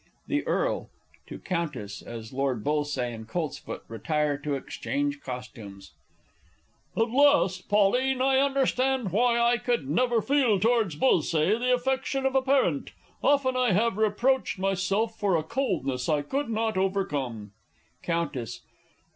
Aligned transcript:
The 0.25 0.41
Earl 0.47 0.89
(to 1.27 1.37
Countess, 1.37 2.01
as 2.01 2.33
Lord 2.33 2.63
B. 2.63 2.71
and 2.97 3.27
COLTSFOOT 3.29 3.83
retire 3.87 4.35
to 4.39 4.55
exchange 4.55 5.21
costumes). 5.21 5.91
At 6.97 7.11
last, 7.11 7.69
Pauline, 7.69 8.19
I 8.19 8.39
understand 8.39 9.11
why 9.11 9.39
I 9.39 9.57
could 9.59 9.87
never 9.87 10.19
feel 10.19 10.59
towards 10.59 10.95
Bullsaye 10.95 11.59
the 11.59 11.71
affection 11.75 12.25
of 12.25 12.33
a 12.33 12.41
parent. 12.41 12.93
Often 13.21 13.53
have 13.53 13.99
I 13.99 14.01
reproached 14.01 14.57
myself 14.57 15.19
for 15.19 15.37
a 15.37 15.43
coldness 15.43 16.09
I 16.09 16.23
could 16.23 16.49
not 16.49 16.79
overcome. 16.79 17.51
_Countess. 18.03 18.61